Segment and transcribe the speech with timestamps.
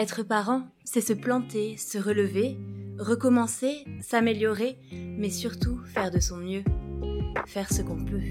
[0.00, 2.56] Être parent, c'est se planter, se relever,
[2.98, 6.64] recommencer, s'améliorer, mais surtout faire de son mieux,
[7.44, 8.22] faire ce qu'on peut.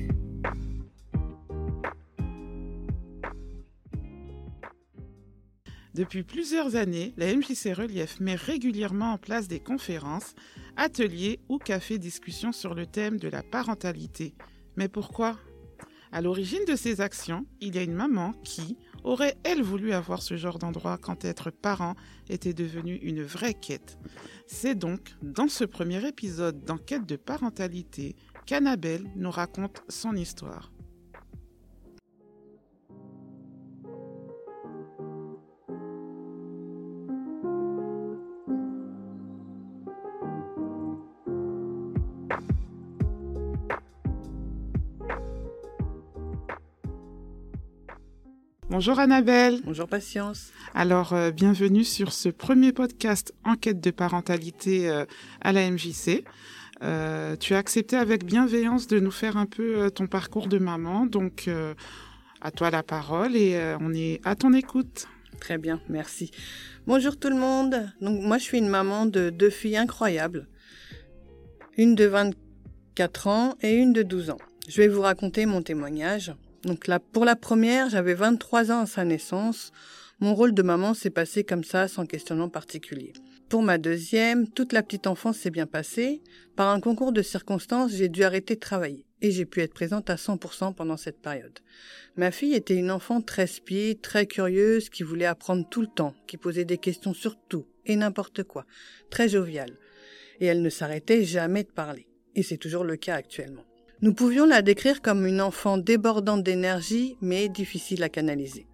[5.94, 10.34] Depuis plusieurs années, la MJC Relief met régulièrement en place des conférences,
[10.76, 14.34] ateliers ou cafés discussions sur le thème de la parentalité.
[14.76, 15.38] Mais pourquoi?
[16.12, 20.22] À l'origine de ces actions, il y a une maman qui aurait, elle, voulu avoir
[20.22, 21.96] ce genre d'endroit quand être parent
[22.30, 23.98] était devenu une vraie quête.
[24.48, 30.72] C'est donc dans ce premier épisode d'enquête de parentalité qu'Annabelle nous raconte son histoire.
[48.70, 49.62] Bonjour Annabelle.
[49.66, 50.52] Bonjour Patience.
[50.76, 55.06] Alors, euh, bienvenue sur ce premier podcast Enquête de parentalité euh,
[55.42, 56.24] à la MJC.
[56.84, 61.08] Euh, tu as accepté avec bienveillance de nous faire un peu ton parcours de maman,
[61.08, 61.50] donc
[62.42, 65.08] à toi la parole et on est à ton écoute.
[65.42, 66.30] Très bien, merci.
[66.86, 67.92] Bonjour tout le monde.
[68.02, 70.48] Donc moi je suis une maman de deux filles incroyables,
[71.76, 74.38] une de 24 ans et une de 12 ans.
[74.68, 76.34] Je vais vous raconter mon témoignage.
[76.64, 79.72] Donc là, pour la première, j'avais 23 ans à sa naissance.
[80.20, 83.14] Mon rôle de maman s'est passé comme ça, sans questionnement particulier.
[83.48, 86.22] Pour ma deuxième, toute la petite enfance s'est bien passée.
[86.56, 90.10] Par un concours de circonstances, j'ai dû arrêter de travailler et j'ai pu être présente
[90.10, 91.60] à 100% pendant cette période.
[92.16, 96.14] Ma fille était une enfant très speed, très curieuse, qui voulait apprendre tout le temps,
[96.28, 98.66] qui posait des questions sur tout et n'importe quoi,
[99.10, 99.78] très joviale.
[100.40, 102.08] Et elle ne s'arrêtait jamais de parler.
[102.36, 103.64] Et c'est toujours le cas actuellement.
[104.02, 108.66] Nous pouvions la décrire comme une enfant débordante d'énergie, mais difficile à canaliser.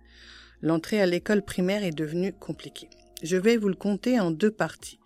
[0.61, 2.89] L'entrée à l'école primaire est devenue compliquée.
[3.23, 4.99] Je vais vous le compter en deux parties.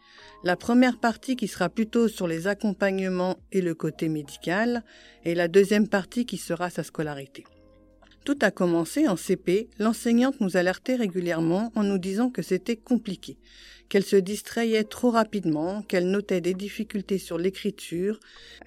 [0.43, 4.83] La première partie qui sera plutôt sur les accompagnements et le côté médical,
[5.23, 7.45] et la deuxième partie qui sera sa scolarité.
[8.25, 13.37] Tout a commencé en CP, l'enseignante nous alertait régulièrement en nous disant que c'était compliqué,
[13.87, 18.19] qu'elle se distrayait trop rapidement, qu'elle notait des difficultés sur l'écriture,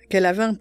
[0.09, 0.57] qu'elle avait un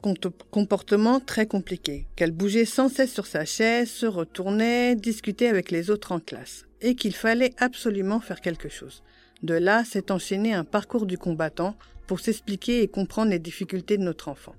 [0.52, 5.90] comportement très compliqué, qu'elle bougeait sans cesse sur sa chaise, se retournait, discutait avec les
[5.90, 9.04] autres en classe, et qu'il fallait absolument faire quelque chose.
[9.42, 11.76] De là s'est enchaîné un parcours du combattant
[12.06, 14.54] pour s'expliquer et comprendre les difficultés de notre enfant.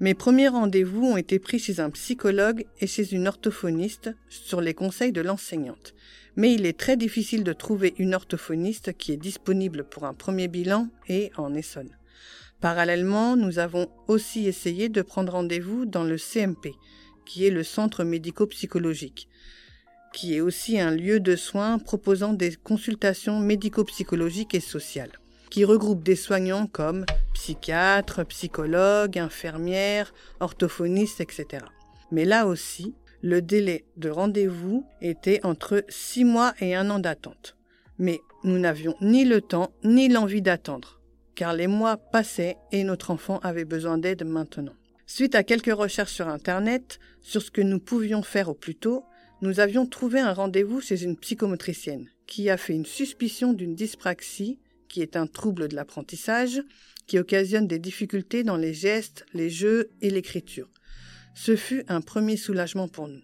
[0.00, 4.72] Mes premiers rendez-vous ont été pris chez un psychologue et chez une orthophoniste sur les
[4.72, 5.92] conseils de l'enseignante.
[6.36, 10.46] Mais il est très difficile de trouver une orthophoniste qui est disponible pour un premier
[10.46, 11.96] bilan et en Essonne.
[12.60, 16.74] Parallèlement, nous avons aussi essayé de prendre rendez-vous dans le CMP,
[17.26, 19.28] qui est le centre médico-psychologique,
[20.12, 25.18] qui est aussi un lieu de soins proposant des consultations médico-psychologiques et sociales
[25.50, 27.04] qui regroupe des soignants comme
[27.34, 31.64] psychiatres, psychologues, infirmières, orthophonistes, etc.
[32.10, 37.56] Mais là aussi, le délai de rendez-vous était entre six mois et un an d'attente.
[37.98, 41.00] Mais nous n'avions ni le temps ni l'envie d'attendre,
[41.34, 44.74] car les mois passaient et notre enfant avait besoin d'aide maintenant.
[45.06, 49.04] Suite à quelques recherches sur Internet sur ce que nous pouvions faire au plus tôt,
[49.40, 54.58] nous avions trouvé un rendez-vous chez une psychomotricienne qui a fait une suspicion d'une dyspraxie
[54.88, 56.62] qui est un trouble de l'apprentissage,
[57.06, 60.68] qui occasionne des difficultés dans les gestes, les jeux et l'écriture.
[61.34, 63.22] Ce fut un premier soulagement pour nous.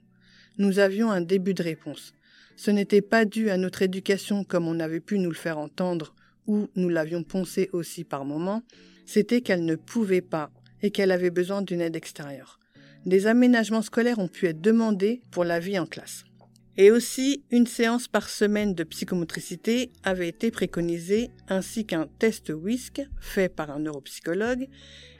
[0.59, 2.15] Nous avions un début de réponse.
[2.57, 6.15] Ce n'était pas dû à notre éducation comme on avait pu nous le faire entendre
[6.47, 8.63] ou nous l'avions poncé aussi par moments,
[9.07, 10.51] c'était qu'elle ne pouvait pas
[10.83, 12.61] et qu'elle avait besoin d'une aide extérieure.
[13.07, 16.25] Des aménagements scolaires ont pu être demandés pour la vie en classe.
[16.77, 23.03] Et aussi, une séance par semaine de psychomotricité avait été préconisée, ainsi qu'un test WISC
[23.21, 24.67] fait par un neuropsychologue,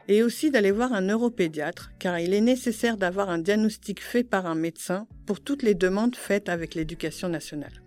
[0.09, 4.47] et aussi d'aller voir un neuropédiatre, car il est nécessaire d'avoir un diagnostic fait par
[4.47, 7.83] un médecin pour toutes les demandes faites avec l'éducation nationale.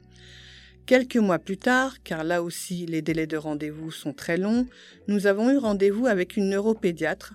[0.85, 4.65] Quelques mois plus tard, car là aussi les délais de rendez-vous sont très longs,
[5.09, 7.33] nous avons eu rendez-vous avec une neuropédiatre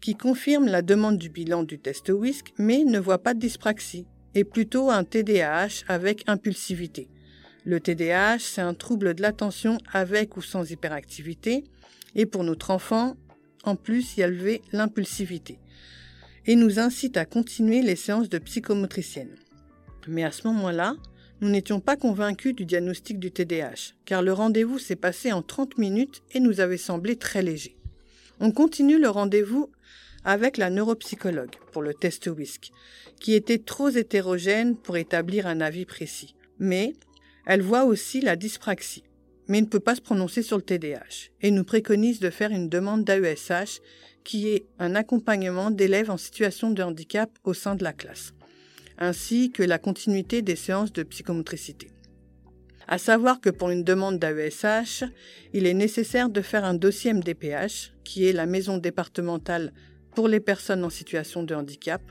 [0.00, 4.06] qui confirme la demande du bilan du test WISC, mais ne voit pas de dyspraxie
[4.38, 7.08] est plutôt un TDAH avec impulsivité.
[7.64, 11.64] Le TDAH, c'est un trouble de l'attention avec ou sans hyperactivité,
[12.14, 13.16] et pour notre enfant,
[13.64, 15.58] en plus y levé l'impulsivité,
[16.46, 19.34] et nous incite à continuer les séances de psychomotricienne.
[20.06, 20.94] Mais à ce moment-là,
[21.40, 25.78] nous n'étions pas convaincus du diagnostic du TDAH, car le rendez-vous s'est passé en 30
[25.78, 27.76] minutes et nous avait semblé très léger.
[28.40, 29.70] On continue le rendez-vous
[30.24, 32.70] avec la neuropsychologue pour le test WISC,
[33.20, 36.34] qui était trop hétérogène pour établir un avis précis.
[36.58, 36.94] Mais
[37.46, 39.04] Elle voit aussi la dyspraxie,
[39.46, 42.68] mais ne peut pas se prononcer sur le TDAH et nous préconise de faire une
[42.68, 43.80] demande d'AESH
[44.22, 48.34] qui est un accompagnement d'élèves en situation de handicap au sein de la classe,
[48.98, 51.90] ainsi que la continuité des séances de psychomotricité.
[52.86, 55.04] À savoir que pour une demande d'AESH,
[55.54, 59.72] il est nécessaire de faire un dossier MDPH, qui est la maison départementale
[60.18, 62.02] pour les personnes en situation de handicap.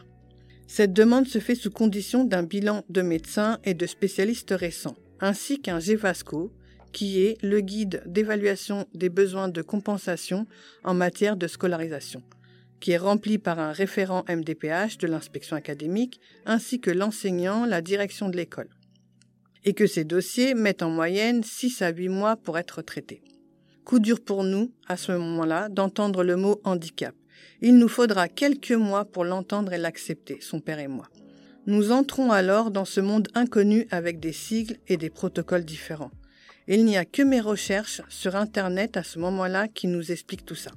[0.65, 5.59] Cette demande se fait sous condition d'un bilan de médecins et de spécialistes récents, ainsi
[5.59, 6.53] qu'un GEVASCO,
[6.93, 10.47] qui est le guide d'évaluation des besoins de compensation
[10.85, 12.23] en matière de scolarisation,
[12.79, 18.29] qui est rempli par un référent MDPH de l'inspection académique ainsi que l'enseignant, la direction
[18.29, 18.69] de l'école,
[19.65, 23.21] et que ces dossiers mettent en moyenne 6 à 8 mois pour être traités.
[23.83, 27.13] Coup dur pour nous, à ce moment-là, d'entendre le mot handicap.
[27.61, 31.09] Il nous faudra quelques mois pour l'entendre et l'accepter, son père et moi.
[31.65, 36.11] Nous entrons alors dans ce monde inconnu avec des sigles et des protocoles différents.
[36.67, 40.55] Il n'y a que mes recherches sur Internet à ce moment-là qui nous expliquent tout
[40.55, 40.71] ça.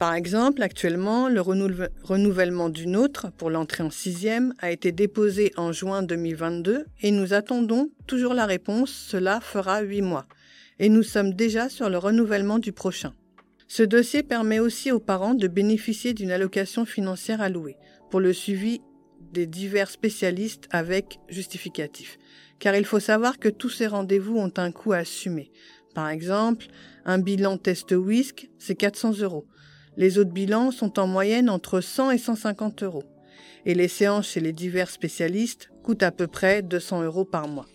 [0.00, 5.72] Par exemple, actuellement, le renouvellement du nôtre pour l'entrée en sixième a été déposé en
[5.72, 8.90] juin 2022 et nous attendons toujours la réponse.
[8.90, 10.24] Cela fera huit mois.
[10.78, 13.12] Et nous sommes déjà sur le renouvellement du prochain.
[13.72, 17.76] Ce dossier permet aussi aux parents de bénéficier d'une allocation financière allouée
[18.10, 18.80] pour le suivi
[19.32, 22.18] des divers spécialistes avec justificatif
[22.58, 25.52] car il faut savoir que tous ces rendez-vous ont un coût à assumer.
[25.94, 26.66] Par exemple,
[27.04, 29.46] un bilan test WISC, c'est 400 euros.
[29.96, 33.04] Les autres bilans sont en moyenne entre 100 et 150 euros.
[33.66, 37.68] Et les séances chez les divers spécialistes coûtent à peu près 200 euros par mois.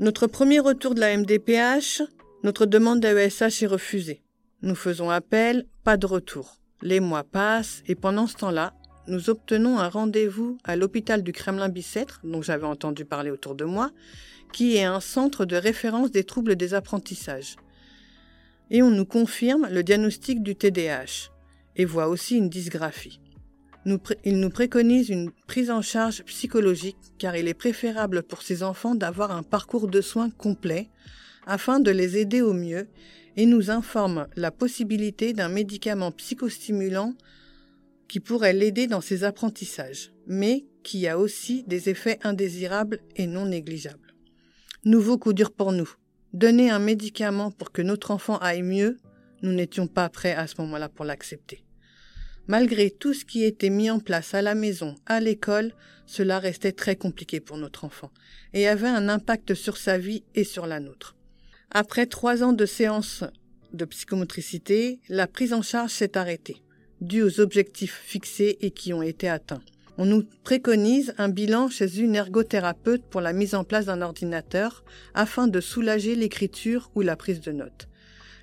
[0.00, 2.02] Notre premier retour de la MDPH,
[2.42, 4.21] notre demande d'AESH est refusée.
[4.62, 6.60] Nous faisons appel, pas de retour.
[6.82, 8.74] Les mois passent et pendant ce temps-là,
[9.08, 13.90] nous obtenons un rendez-vous à l'hôpital du Kremlin-Bicêtre, dont j'avais entendu parler autour de moi,
[14.52, 17.56] qui est un centre de référence des troubles des apprentissages.
[18.70, 21.32] Et on nous confirme le diagnostic du TDAH
[21.74, 23.20] et voit aussi une dysgraphie.
[24.24, 28.94] il nous préconise une prise en charge psychologique car il est préférable pour ces enfants
[28.94, 30.88] d'avoir un parcours de soins complet
[31.46, 32.86] afin de les aider au mieux
[33.36, 37.14] et nous informe la possibilité d'un médicament psychostimulant
[38.08, 43.46] qui pourrait l'aider dans ses apprentissages, mais qui a aussi des effets indésirables et non
[43.46, 44.14] négligeables.
[44.84, 45.90] Nouveau coup dur pour nous.
[46.32, 48.98] Donner un médicament pour que notre enfant aille mieux,
[49.42, 51.64] nous n'étions pas prêts à ce moment-là pour l'accepter.
[52.48, 55.72] Malgré tout ce qui était mis en place à la maison, à l'école,
[56.06, 58.10] cela restait très compliqué pour notre enfant
[58.52, 61.16] et avait un impact sur sa vie et sur la nôtre.
[61.74, 63.24] Après trois ans de séances
[63.72, 66.62] de psychomotricité, la prise en charge s'est arrêtée
[67.02, 69.62] dû aux objectifs fixés et qui ont été atteints.
[69.98, 74.84] On nous préconise un bilan chez une ergothérapeute pour la mise en place d'un ordinateur
[75.14, 77.88] afin de soulager l'écriture ou la prise de notes.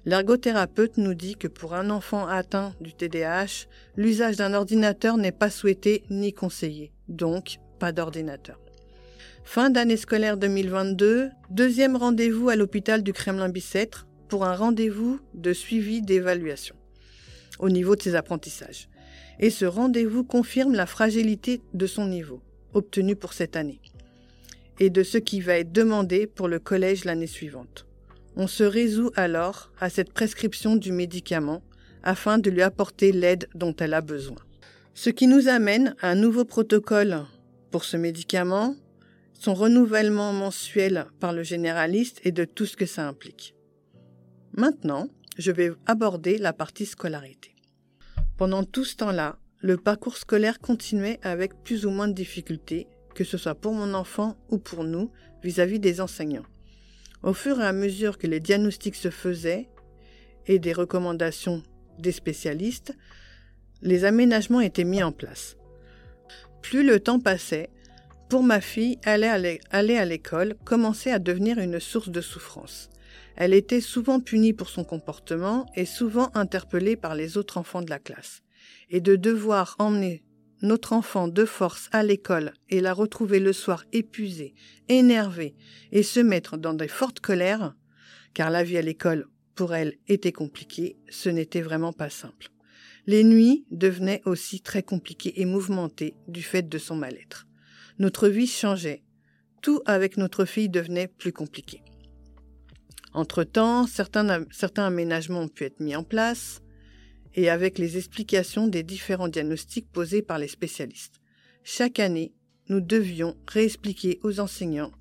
[0.05, 5.49] L'ergothérapeute nous dit que pour un enfant atteint du TDAH, l'usage d'un ordinateur n'est pas
[5.49, 8.59] souhaité ni conseillé, donc pas d'ordinateur.
[9.43, 16.01] Fin d'année scolaire 2022, deuxième rendez-vous à l'hôpital du Kremlin-Bicêtre pour un rendez-vous de suivi
[16.01, 16.75] d'évaluation
[17.59, 18.89] au niveau de ses apprentissages.
[19.39, 22.41] Et ce rendez-vous confirme la fragilité de son niveau,
[22.73, 23.81] obtenu pour cette année,
[24.79, 27.85] et de ce qui va être demandé pour le collège l'année suivante.
[28.35, 31.61] On se résout alors à cette prescription du médicament
[32.03, 34.37] afin de lui apporter l'aide dont elle a besoin.
[34.93, 37.25] Ce qui nous amène à un nouveau protocole
[37.71, 38.75] pour ce médicament,
[39.39, 43.55] son renouvellement mensuel par le généraliste et de tout ce que ça implique.
[44.51, 47.55] Maintenant, je vais aborder la partie scolarité.
[48.37, 53.23] Pendant tout ce temps-là, le parcours scolaire continuait avec plus ou moins de difficultés, que
[53.23, 55.09] ce soit pour mon enfant ou pour nous,
[55.41, 56.45] vis-à-vis des enseignants.
[57.23, 59.69] Au fur et à mesure que les diagnostics se faisaient
[60.47, 61.63] et des recommandations
[61.97, 62.93] des spécialistes,
[63.81, 65.55] les aménagements étaient mis en place.
[66.61, 67.69] Plus le temps passait,
[68.29, 72.89] pour ma fille, aller à l'école commençait à devenir une source de souffrance.
[73.35, 77.89] Elle était souvent punie pour son comportement et souvent interpellée par les autres enfants de
[77.89, 78.43] la classe.
[78.91, 80.23] Et de devoir emmener
[80.61, 84.53] notre enfant de force à l'école et la retrouver le soir épuisée,
[84.89, 85.55] énervée
[85.91, 87.73] et se mettre dans des fortes colères,
[88.35, 92.49] car la vie à l'école pour elle était compliquée, ce n'était vraiment pas simple.
[93.07, 97.48] Les nuits devenaient aussi très compliquées et mouvementées du fait de son mal-être.
[97.99, 99.03] Notre vie changeait.
[99.61, 101.83] Tout avec notre fille devenait plus compliqué.
[103.13, 106.61] Entre-temps, certains, certains aménagements ont pu être mis en place
[107.35, 111.19] et avec les explications des différents diagnostics posés par les spécialistes.
[111.65, 112.33] Chaque année,
[112.69, 114.91] nous devions réexpliquer aux enseignants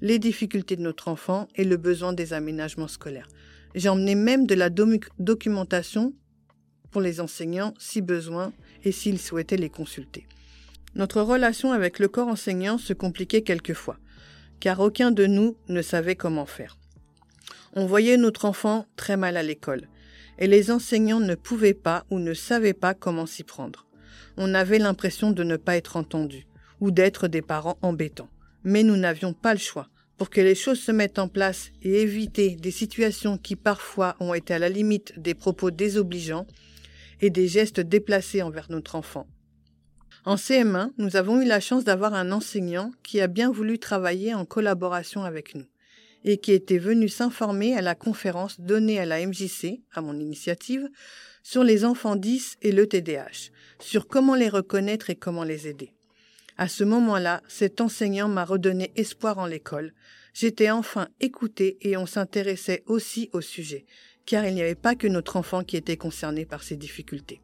[0.00, 3.28] les difficultés de notre enfant et le besoin des aménagements scolaires.
[3.76, 6.12] J'ai emmené même de la documentation
[6.90, 10.26] pour les enseignants si besoin et s'ils souhaitaient les consulter.
[10.98, 13.98] Notre relation avec le corps enseignant se compliquait quelquefois,
[14.58, 16.76] car aucun de nous ne savait comment faire.
[17.74, 19.88] On voyait notre enfant très mal à l'école,
[20.40, 23.86] et les enseignants ne pouvaient pas ou ne savaient pas comment s'y prendre.
[24.36, 26.48] On avait l'impression de ne pas être entendu,
[26.80, 28.30] ou d'être des parents embêtants.
[28.64, 29.88] Mais nous n'avions pas le choix.
[30.16, 34.34] Pour que les choses se mettent en place et éviter des situations qui parfois ont
[34.34, 36.48] été à la limite des propos désobligeants
[37.20, 39.28] et des gestes déplacés envers notre enfant.
[40.24, 44.34] En CM1, nous avons eu la chance d'avoir un enseignant qui a bien voulu travailler
[44.34, 45.66] en collaboration avec nous
[46.24, 50.88] et qui était venu s'informer à la conférence donnée à la MJC, à mon initiative,
[51.42, 55.94] sur les enfants 10 et le TDAH, sur comment les reconnaître et comment les aider.
[56.56, 59.94] À ce moment-là, cet enseignant m'a redonné espoir en l'école.
[60.34, 63.86] J'étais enfin écoutée et on s'intéressait aussi au sujet,
[64.26, 67.40] car il n'y avait pas que notre enfant qui était concerné par ces difficultés.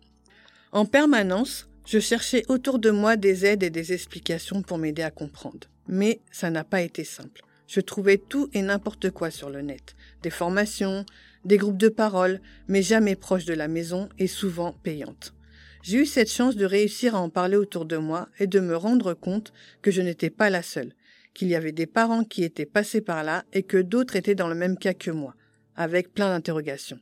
[0.72, 5.10] En permanence, je cherchais autour de moi des aides et des explications pour m'aider à
[5.10, 5.68] comprendre.
[5.86, 7.42] Mais ça n'a pas été simple.
[7.66, 9.94] Je trouvais tout et n'importe quoi sur le net.
[10.22, 11.04] Des formations,
[11.44, 15.34] des groupes de parole, mais jamais proches de la maison et souvent payantes.
[15.82, 18.76] J'ai eu cette chance de réussir à en parler autour de moi et de me
[18.76, 20.94] rendre compte que je n'étais pas la seule,
[21.34, 24.48] qu'il y avait des parents qui étaient passés par là et que d'autres étaient dans
[24.48, 25.34] le même cas que moi,
[25.76, 27.00] avec plein d'interrogations.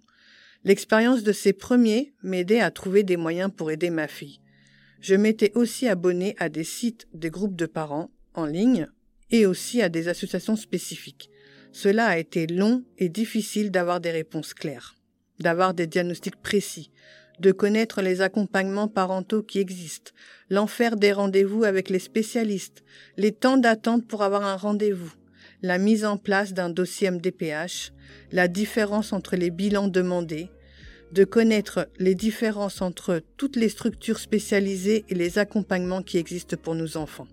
[0.65, 4.41] L'expérience de ces premiers m'aidait à trouver des moyens pour aider ma fille.
[5.03, 8.87] Je m'étais aussi abonné à des sites des groupes de parents en ligne
[9.33, 11.29] et aussi à des associations spécifiques.
[11.73, 14.95] Cela a été long et difficile d'avoir des réponses claires,
[15.41, 16.93] d'avoir des diagnostics précis,
[17.41, 20.13] de connaître les accompagnements parentaux qui existent,
[20.51, 22.85] l'enfer des rendez-vous avec les spécialistes,
[23.17, 25.13] les temps d'attente pour avoir un rendez-vous,
[25.63, 27.93] la mise en place d'un dossier MDPH,
[28.31, 30.49] la différence entre les bilans demandés,
[31.13, 36.75] de connaître les différences entre toutes les structures spécialisées et les accompagnements qui existent pour
[36.75, 37.29] nos enfants.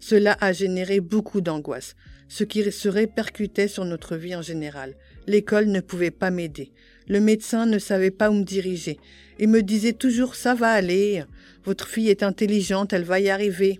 [0.00, 1.94] Cela a généré beaucoup d'angoisse,
[2.28, 4.96] ce qui se répercutait sur notre vie en général.
[5.26, 6.72] L'école ne pouvait pas m'aider.
[7.06, 8.98] Le médecin ne savait pas où me diriger
[9.38, 11.24] et me disait toujours ça va aller,
[11.64, 13.78] votre fille est intelligente, elle va y arriver.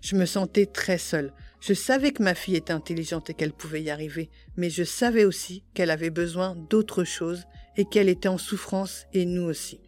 [0.00, 1.32] Je me sentais très seule.
[1.60, 5.24] Je savais que ma fille était intelligente et qu'elle pouvait y arriver, mais je savais
[5.24, 7.44] aussi qu'elle avait besoin d'autre chose
[7.76, 9.80] et qu'elle était en souffrance et nous aussi.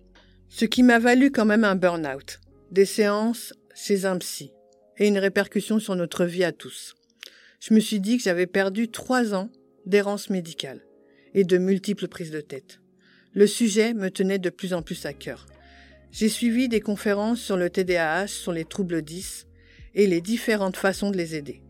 [0.50, 4.52] Ce qui m'a valu quand même un burn-out, des séances chez un psy
[4.98, 6.94] et une répercussion sur notre vie à tous.
[7.58, 9.50] Je me suis dit que j'avais perdu trois ans
[9.86, 10.84] d'errance médicale
[11.32, 12.80] et de multiples prises de tête.
[13.32, 15.46] Le sujet me tenait de plus en plus à cœur.
[16.10, 19.46] J'ai suivi des conférences sur le TDAH, sur les troubles 10
[19.94, 21.61] et les différentes façons de les aider.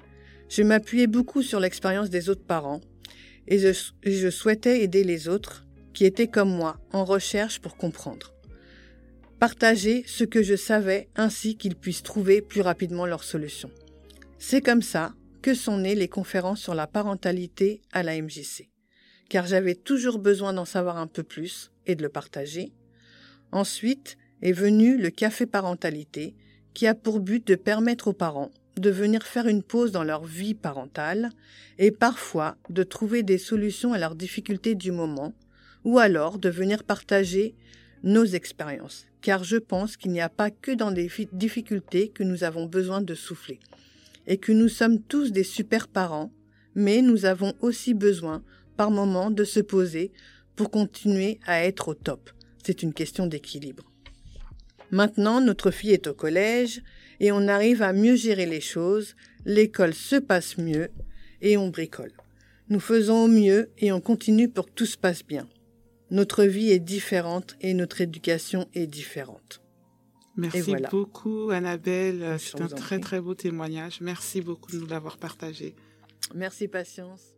[0.52, 2.82] Je m'appuyais beaucoup sur l'expérience des autres parents
[3.48, 8.34] et je, souhaitais aider les autres qui étaient comme moi en recherche pour comprendre.
[9.38, 13.70] Partager ce que je savais ainsi qu'ils puissent trouver plus rapidement leur solution.
[14.38, 18.68] C'est comme ça que sont nées les conférences sur la parentalité à la MJC
[19.32, 22.74] car j'avais toujours besoin d'en savoir un peu plus et de le partager.
[23.50, 26.34] Ensuite est venu le café parentalité,
[26.74, 30.24] qui a pour but de permettre aux parents de venir faire une pause dans leur
[30.24, 31.30] vie parentale
[31.78, 35.34] et parfois de trouver des solutions à leurs difficultés du moment,
[35.84, 37.54] ou alors de venir partager
[38.02, 42.44] nos expériences, car je pense qu'il n'y a pas que dans des difficultés que nous
[42.44, 43.60] avons besoin de souffler,
[44.26, 46.32] et que nous sommes tous des super parents,
[46.74, 48.42] mais nous avons aussi besoin
[48.76, 50.12] par moment de se poser
[50.56, 52.30] pour continuer à être au top.
[52.64, 53.90] C'est une question d'équilibre.
[54.90, 56.82] Maintenant, notre fille est au collège
[57.22, 59.14] et on arrive à mieux gérer les choses,
[59.46, 60.90] l'école se passe mieux
[61.40, 62.12] et on bricole.
[62.68, 65.48] Nous faisons au mieux et on continue pour que tout se passe bien.
[66.10, 69.62] Notre vie est différente et notre éducation est différente.
[70.36, 72.36] Merci beaucoup, Annabelle.
[72.38, 74.00] C'est un très très beau témoignage.
[74.00, 75.76] Merci beaucoup de nous l'avoir partagé.
[76.34, 77.34] Merci, Patience.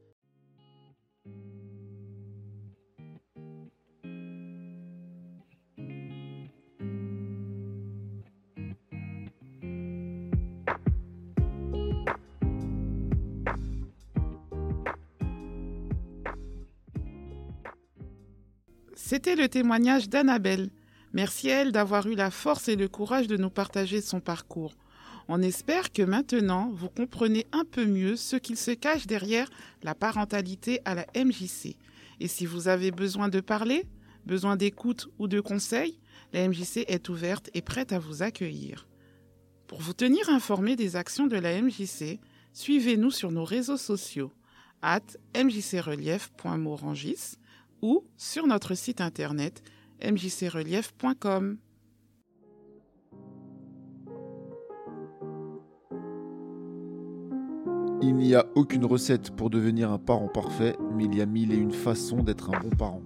[19.07, 20.71] C'était le témoignage d'Annabelle.
[21.13, 24.73] Merci à elle d'avoir eu la force et le courage de nous partager son parcours.
[25.29, 29.51] On espère que maintenant vous comprenez un peu mieux ce qu'il se cache derrière
[29.83, 31.77] la parentalité à la MJC.
[32.19, 33.85] Et si vous avez besoin de parler,
[34.25, 36.01] besoin d'écoute ou de conseils,
[36.33, 38.89] la MJC est ouverte et prête à vous accueillir.
[39.67, 42.21] Pour vous tenir informé des actions de la MJC,
[42.55, 44.33] Suivez-nous sur nos réseaux sociaux
[44.81, 45.03] at
[45.35, 47.37] mjcrelief.morangis
[47.85, 49.63] ou sur notre site internet
[50.03, 51.59] mjcrelief.com.
[58.01, 61.53] Il n'y a aucune recette pour devenir un parent parfait, mais il y a mille
[61.53, 63.03] et une façons d'être un bon parent.